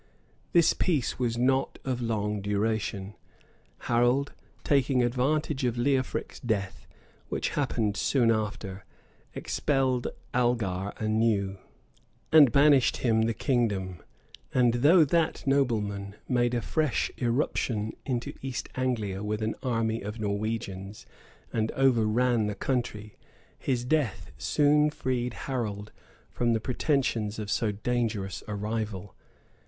[0.51, 3.13] This peace was not of long duration:
[3.81, 6.87] Harold, taking advantage of Leofric's death,
[7.29, 8.83] which happened soon after,
[9.35, 11.59] expelled Algar anew,
[12.31, 14.01] and banished him the kingdom:
[14.51, 20.19] and though that nobleman made a fresh irruption into East Anglia with an army of
[20.19, 21.05] Norwegians,
[21.53, 23.17] and overran the country,
[23.59, 25.91] his death soon freed Harold
[26.31, 29.13] from the pretensions of so dangerous a rival.